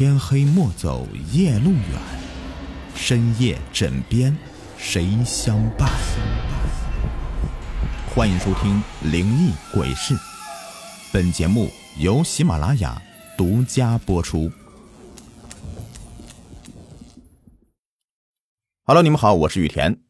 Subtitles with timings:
[0.00, 2.00] 天黑莫走夜路远，
[2.94, 4.34] 深夜枕边
[4.78, 5.90] 谁相伴？
[8.14, 8.82] 欢迎收听
[9.12, 10.14] 《灵异鬼事》，
[11.12, 11.68] 本节目
[11.98, 12.98] 由喜马拉雅
[13.36, 14.50] 独家播出。
[18.84, 20.00] Hello，你们好，我是雨田。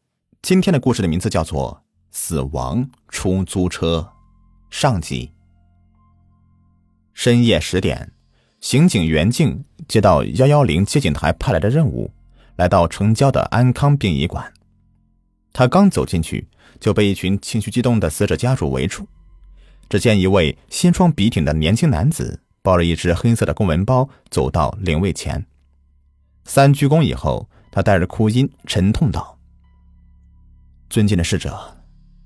[0.40, 1.82] 今天的故事的名字叫做
[2.16, 4.12] 《死亡出租车》
[4.70, 5.32] 上集。
[7.12, 8.12] 深夜十点。
[8.60, 12.12] 刑警袁静接到幺幺零接警台派来的任务，
[12.54, 14.52] 来到城郊的安康殡仪馆。
[15.52, 16.46] 他刚走进去，
[16.78, 19.04] 就被一群情绪激动的死者家属围住。
[19.88, 25.44] 只见一位西装笔挺的年轻男子抱着一只黑色的公文包走到灵位前，
[26.44, 29.36] 三鞠躬以后，他带着哭音沉痛道
[30.88, 31.58] ：“尊敬的逝者，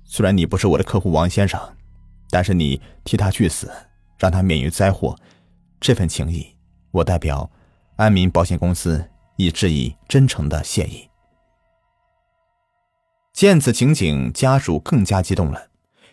[0.03, 1.59] 虽然你不是我的客户王先生，
[2.29, 3.71] 但是你替他去死，
[4.19, 5.17] 让他免于灾祸。”
[5.81, 6.54] 这份情谊，
[6.95, 7.49] 我代表
[7.97, 11.09] 安民保险公司以致以真诚的谢意。
[13.33, 15.67] 见此情景，家属更加激动了。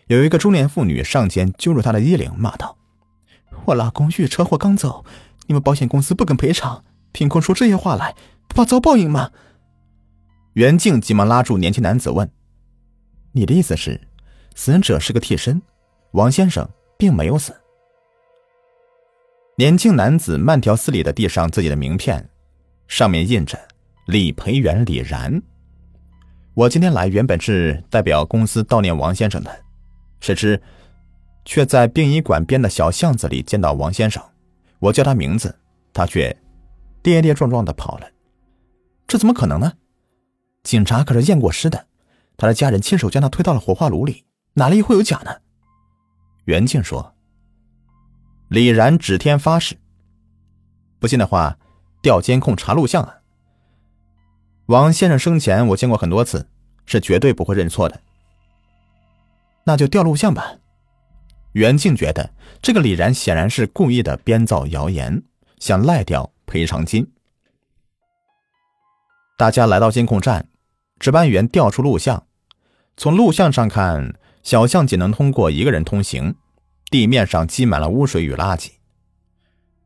[0.07, 2.77] 有一个中年妇女上前揪住他的衣领，骂道
[3.65, 5.05] ：“我老公遇车祸刚走，
[5.47, 8.13] 你们保险公司不肯赔偿，凭空说这些话来，
[8.49, 9.31] 不怕遭报应吗？”
[10.55, 12.29] 袁静急忙拉住年轻男子问
[13.31, 14.01] ：“你的意思是，
[14.53, 15.61] 死者是个替身，
[16.11, 17.55] 王先生并没有死？”
[19.55, 22.27] 年轻男子慢条斯理的递上自己的名片，
[22.87, 23.55] 上面印着
[24.07, 25.43] “李培元李然”。
[26.55, 29.63] 我今天来原本是代表公司悼念王先生的，
[30.19, 30.59] 谁知
[31.45, 34.23] 却在殡仪馆边的小巷子里见到王先生。
[34.79, 35.55] 我叫他名字，
[35.93, 36.35] 他却
[37.03, 38.09] 跌跌撞撞的跑了。
[39.05, 39.73] 这怎么可能呢？
[40.63, 41.85] 警察可是验过尸的，
[42.37, 45.31] 他的家人亲手将他推到了火化炉里，哪里会有假呢？
[46.45, 47.12] 袁静说。
[48.53, 49.77] 李然指天发誓
[51.01, 51.57] ：“不信的话，
[52.03, 53.15] 调监控查录像啊！
[54.67, 56.47] 王先生生前我见过很多次，
[56.85, 57.99] 是绝对不会认错的。
[59.63, 60.57] 那就调录像吧。”
[61.53, 62.29] 袁静觉得
[62.61, 65.23] 这个李然显然是故意的编造谣言，
[65.57, 67.11] 想赖掉赔偿金。
[69.35, 70.47] 大家来到监控站，
[70.99, 72.27] 值班员调出录像，
[72.97, 76.35] 从录像上看，小巷仅能通过一个人通行。
[76.93, 78.69] 地面上积满了污水与垃圾。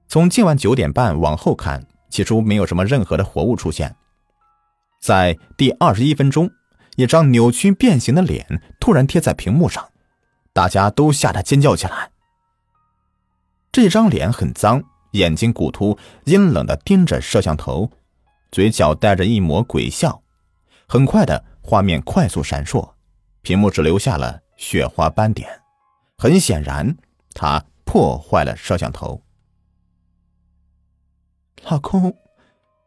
[0.09, 3.95] 从今晚九点半往后看，起初没有什么任何的活物出现。
[4.99, 6.51] 在第二十一分钟，
[6.97, 9.89] 一张扭曲变形的脸突然贴在屏幕上，
[10.51, 12.11] 大家都吓得尖叫起来。
[13.71, 17.89] 这张脸很脏，眼睛骨突，阴冷的盯着摄像头，
[18.51, 20.21] 嘴角带着一抹鬼笑。
[20.89, 22.91] 很快的画面快速闪烁，
[23.43, 25.47] 屏幕只留下了雪花斑点。
[26.19, 26.97] 很显然，
[27.35, 29.21] 他破坏了摄像头。
[31.69, 32.17] 老公，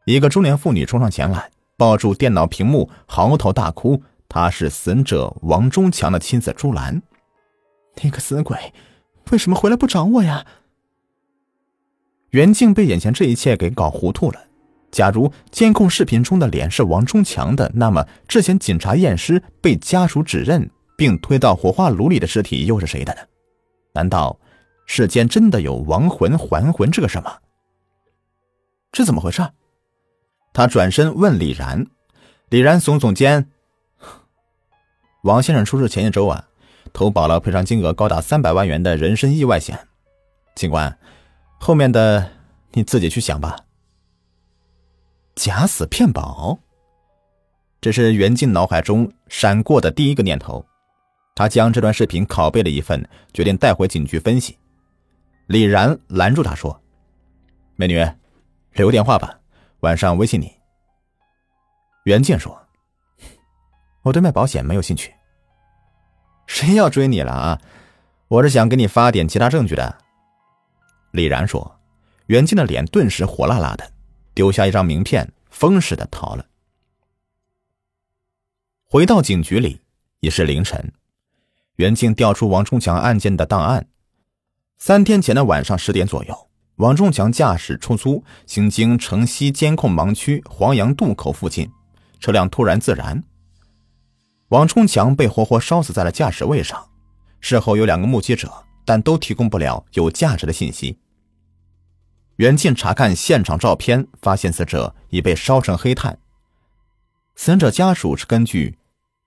[0.05, 4.03] 一个中年妇女冲上前来，抱住电脑屏幕，嚎啕大哭。
[4.29, 7.03] 她是死者王忠强的妻子朱兰。
[8.03, 8.73] 那个死鬼，
[9.31, 10.45] 为什么回来不找我呀？
[12.31, 14.47] 袁静被眼前这一切给搞糊涂了。
[14.91, 20.69] 假如监控视频中的脸是王忠强的，那么之前警察验尸被家属指认。
[21.01, 23.23] 并推到火化炉里的尸体又是谁的呢？
[23.95, 24.39] 难道
[24.85, 27.39] 世间真的有亡魂还魂这个什么？
[28.93, 29.43] 这怎么回事？
[30.53, 31.87] 他转身问李然，
[32.51, 33.51] 李然耸耸肩
[35.25, 36.49] ：“王先生出事前一周啊，
[36.93, 39.89] 投保了赔偿金额高达三百万元的人身意外险。
[40.55, 40.99] 警官，
[41.59, 42.31] 后面的
[42.73, 43.57] 你自己去想吧。”
[45.35, 46.59] 假死骗保，
[47.81, 50.67] 这是袁静脑海中闪过的第一个念头。
[51.35, 54.59] 他将这段视频拷贝了一份，决定带回警局分析。
[55.47, 56.81] 李然拦住他说
[57.77, 58.05] ：“美女，
[58.73, 59.41] 留个电话吧，
[59.81, 60.53] 晚上微信你。”
[62.05, 62.57] 袁静说
[64.03, 65.15] ：“我对卖保险没有兴趣。”
[66.47, 67.61] 谁要追你了啊？
[68.29, 69.99] 我是想给你发点其他证据的。
[71.13, 71.81] 李然说
[72.27, 73.93] ：“袁静的脸顿时火辣辣的，
[74.35, 76.47] 丢下一张名片，疯似的逃了。”
[78.87, 79.81] 回到警局里，
[80.21, 80.93] 已是凌晨。
[81.81, 83.87] 袁静调出王忠强案件的档案。
[84.77, 91.71] 三天前的晚上十点左右，王忠强驾驶出租行经城西监控盲区黄杨渡口附近，
[92.19, 93.25] 车辆突然自燃，
[94.49, 96.87] 王忠强被活活烧死在了驾驶位上。
[97.41, 98.53] 事后有两个目击者，
[98.85, 100.99] 但都提供不了有价值的信息。
[102.37, 106.19] 袁静查看现场照片，发现死者已被烧成黑炭。
[107.37, 108.77] 死者家属是根据。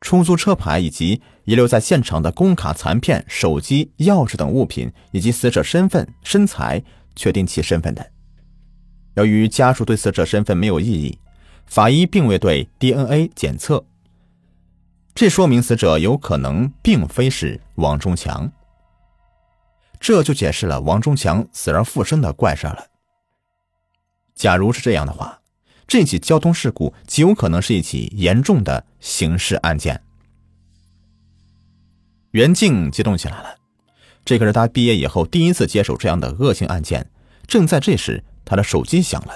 [0.04, 6.84] 出租车牌以及遗留在现场的工卡残片、手机、钥匙等物品，以及死者身份、身材，
[7.16, 8.12] 确定其身份的。
[9.14, 11.18] 由于家属对死者身份没有异议，
[11.66, 13.86] 法医并未对 DNA 检测，
[15.16, 18.52] 这说明死者有可能并非是王中强。
[20.02, 22.88] 这就解释了王中强死而复生的怪事了。
[24.36, 25.40] 假如是这样的话，
[25.88, 30.02] 这起交通事故极有可能是一起严重的刑事案件。
[32.32, 33.56] 袁静激动起来了，
[34.26, 37.10] 这可是他毕业以后第一次接手这样的恶性案件。
[37.46, 39.34] 正在这时，他的手机响了，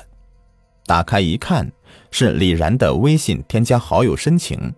[0.86, 1.72] 打开一看，
[2.12, 4.74] 是李然的微信添加好友申请。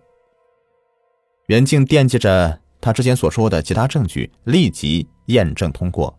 [1.46, 5.08] 袁静惦记着他之前所说的其他证据，立即。
[5.30, 6.18] 验证通过。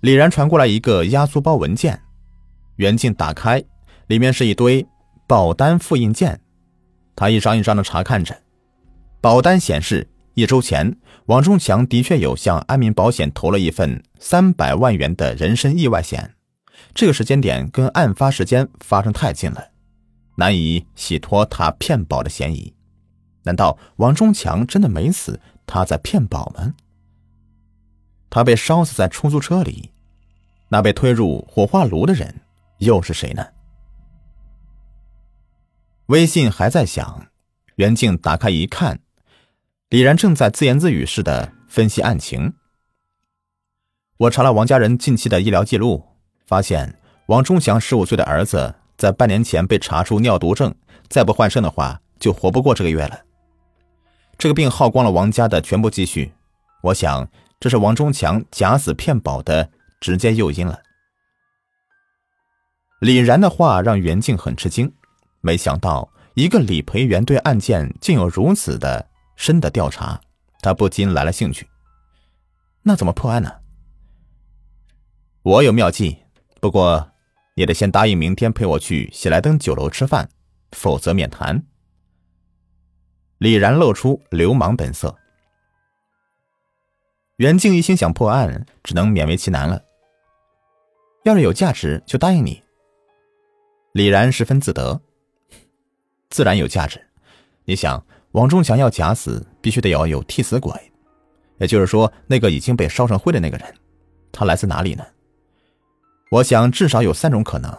[0.00, 2.00] 李然传过来一个压缩包文件，
[2.76, 3.62] 袁静打开，
[4.06, 4.86] 里面是一堆
[5.26, 6.40] 保单复印件。
[7.16, 8.42] 他一张一张的查看着，
[9.20, 16.34] 保单显示，一周前王忠强的确有向安民保险投了一份三百万元的人身意外险。
[16.92, 19.68] 这个时间点跟案发时间发生太近了，
[20.36, 22.74] 难以洗脱他骗保的嫌疑。
[23.44, 25.40] 难道王忠强真的没死？
[25.66, 26.74] 他在骗保吗？
[28.28, 29.90] 他被烧死在出租车里，
[30.68, 32.40] 那被推入火化炉的人
[32.78, 33.46] 又是谁呢？
[36.06, 37.26] 微信还在响，
[37.76, 39.00] 袁静打开一看，
[39.88, 42.54] 李然正在自言自语似的分析案情。
[44.18, 46.04] 我查了王家人近期的医疗记录，
[46.46, 50.74] 发现王忠祥十五岁的儿子在半年前被查出尿毒症，
[51.08, 53.20] 再不换肾的话，就活不过这个月了。
[54.36, 56.32] 这个病耗光了王家的全部积蓄，
[56.82, 57.28] 我想。
[57.60, 60.82] 这是王忠强假死骗保的直接诱因了。
[63.04, 64.90] 李然的话让袁静很吃惊，
[65.42, 69.06] 没想到一个理赔员对案件竟有如此的
[69.36, 70.18] 深的调查，
[70.62, 71.68] 他不禁来了兴趣。
[72.82, 73.52] 那怎么破案呢？
[75.42, 76.16] 我有妙计，
[76.62, 77.10] 不过
[77.56, 80.26] 你得先答应明天陪我去喜来登酒楼吃饭，
[80.72, 81.62] 否则免谈。
[83.36, 85.14] 李然露出流氓本色。
[87.36, 89.84] 袁静一心想破案，只能勉为其难了。
[91.24, 92.63] 要是有价值，就答应你。
[93.94, 95.00] 李然十分自得，
[96.28, 97.00] 自然有价值。
[97.64, 100.72] 你想，王忠强要假死，必须得要有替死鬼，
[101.58, 103.72] 也就是说，那个已经被烧成灰的那个人，
[104.32, 105.06] 他来自哪里呢？
[106.32, 107.72] 我想至少有三种可能：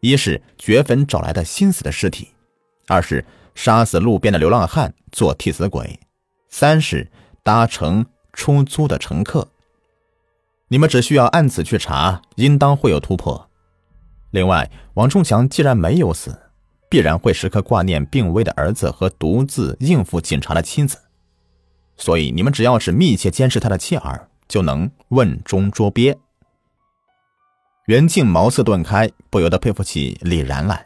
[0.00, 2.26] 一是掘坟找来的新死的尸体；
[2.86, 3.24] 二是
[3.54, 5.98] 杀死路边的流浪汉做替死鬼；
[6.50, 7.10] 三是
[7.42, 8.04] 搭乘。
[8.34, 9.48] 出租的乘客，
[10.68, 13.48] 你们只需要按此去查，应当会有突破。
[14.36, 16.38] 另外，王忠强既然没有死，
[16.90, 20.98] 必然会时刻挂念病危的儿子和独自应付警察的妻子，
[21.96, 26.18] 所以你们只要是密切监视他的妻儿，就能瓮中捉鳖。
[27.86, 30.84] 袁静茅塞顿开，不由得佩服起李然来。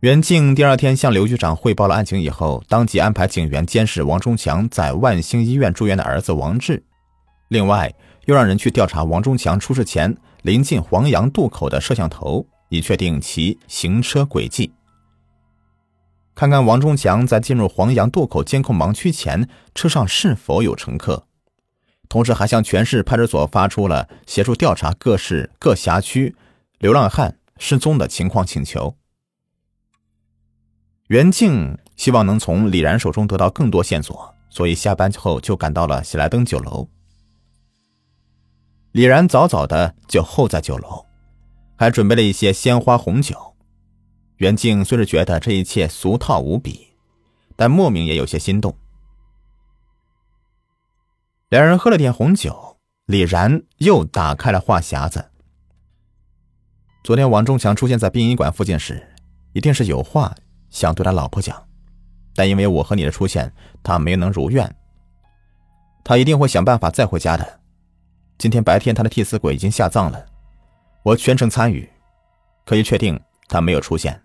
[0.00, 6.82] 袁静第二天向刘局长汇报了案情以后，当即安排警员监视王忠强在万兴医院住院的儿子王志，
[7.50, 7.94] 另外
[8.26, 14.72] 又让人去调查王忠强出事前临近黄杨渡口的摄像头，以确定其行车轨迹。
[16.34, 21.26] 看看王忠强在进入黄杨渡口监控盲区前车上是否有乘客，
[22.08, 26.34] 同时还向全市派出所发出了协助调查各市各辖区
[26.78, 28.96] 流浪汉失踪的情况请求。
[31.08, 36.88] 袁静希望能从李然手中得到更多线索，所以下班后就赶到了喜来登酒楼。
[38.94, 41.04] 李然早早的就候在酒楼，
[41.76, 43.56] 还准备了一些鲜花红酒。
[44.36, 46.92] 袁静虽是觉得这一切俗套无比，
[47.56, 48.72] 但莫名也有些心动。
[51.48, 55.32] 两人喝了点红酒，李然又打开了话匣子。
[57.02, 59.12] 昨天王忠强出现在殡仪馆附近时，
[59.54, 60.32] 一定是有话。
[60.70, 61.66] 想对他老婆讲，
[62.36, 64.72] 但因为我和你的出现，他没能如愿。
[66.04, 67.60] 他一定会想办法再回家的。
[68.38, 70.26] 今天白天他的替死鬼已经下葬了，
[71.02, 71.88] 我全程参与，
[72.66, 74.20] 可以确定他没有出现。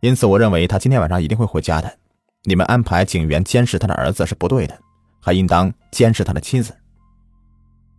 [0.00, 1.98] 因此，我认为他今天晚上一定会回家的。
[2.44, 4.78] 你们安排警员监视他的儿子是不对的，
[5.20, 6.76] 还应当监视他的妻子。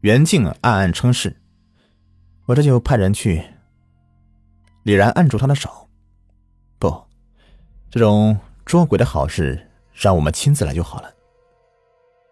[0.01, 1.35] 袁静暗暗称是，
[2.45, 3.43] 我这就派人去。
[4.83, 5.89] 李然按住他的手，
[6.79, 7.03] 不。
[7.89, 11.11] 这种捉鬼的好事，让我们亲自来就好了。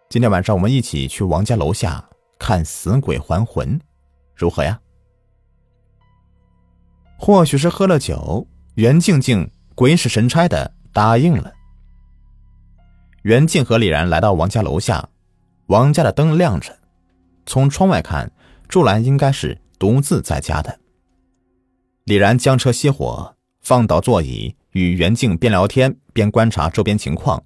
[0.08, 3.80] 今天晚上我们一起去王家楼下看死鬼还魂，
[4.34, 4.80] 如何呀？
[7.18, 11.52] 或许是喝了酒，袁静静鬼使神差的答应了。
[13.22, 15.08] 袁静和李然来到王家楼下，
[15.66, 16.78] 王家的灯亮着，
[17.46, 18.30] 从窗外看，
[18.68, 20.78] 朱兰应该是独自在家的。
[22.04, 27.42] 李然将车熄火，放倒座椅，与袁静边聊天边观察周边情况，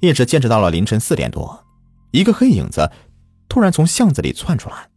[0.00, 1.64] 一直坚持到了凌晨四点多。
[2.12, 2.88] 一个黑影子
[3.48, 4.88] 突然从巷子里窜出来，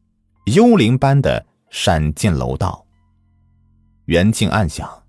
[0.46, 2.86] 幽灵般的闪进楼道。
[4.06, 5.04] 袁静暗想，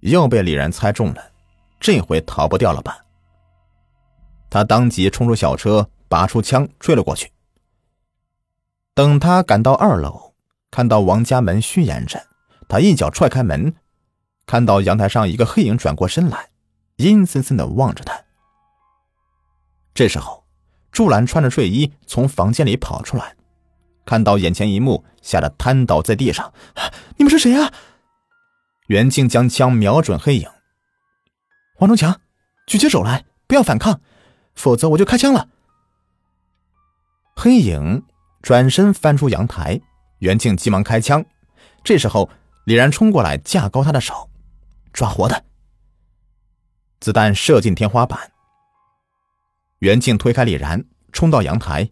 [0.00, 1.32] 又被李然猜中了，
[1.78, 3.04] 这回逃不掉了吧？
[4.48, 7.30] 他当即冲出小车，拔出枪追了过去。
[8.94, 10.34] 等他赶到二楼，
[10.70, 12.26] 看到王家门虚掩着，
[12.68, 13.74] 他一脚踹开门，
[14.46, 16.48] 看到阳台上一个黑影转过身来，
[16.96, 18.24] 阴森森的望着他。
[19.94, 20.39] 这时候，
[20.92, 23.34] 祝兰穿着睡衣从房间里跑出来，
[24.04, 26.52] 看到眼前一幕，吓得瘫倒在地上。
[27.16, 27.72] 你们是谁啊？
[28.86, 30.48] 袁静将枪瞄准黑影。
[31.78, 32.20] 王中强，
[32.66, 34.00] 举起手来，不要反抗，
[34.54, 35.48] 否则我就开枪了。
[37.36, 38.02] 黑影。
[38.42, 39.78] 转身翻出阳台，
[40.20, 41.22] 袁静急忙开枪。
[41.84, 42.30] 这时候，
[42.64, 44.30] 李然冲过来，架高他的手，
[44.94, 45.44] 抓活的。
[47.00, 48.32] 子弹射进天花板。
[49.80, 51.90] 袁静推开李然，冲到阳台，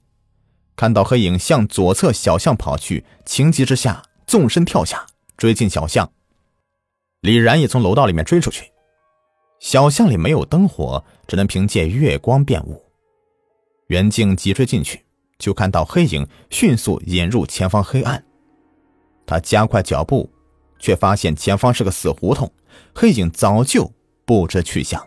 [0.76, 6.10] 看到黑影向左侧小巷跑去，情急之下纵身跳下，追进小巷。
[7.20, 8.70] 李然也从楼道里面追出去。
[9.60, 12.84] 小巷里没有灯火，只能凭借月光辨物。
[13.88, 15.04] 袁静急追进去。
[15.38, 18.24] 就看到黑影迅速引入前方黑暗，
[19.24, 20.28] 他加快脚步，
[20.80, 22.52] 却发现前方是个死胡同，
[22.92, 23.92] 黑影早就
[24.26, 25.00] 不知去向。